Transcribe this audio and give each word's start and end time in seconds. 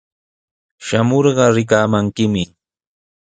Shamurqa 0.85 1.45
rikamankimi. 1.55 2.43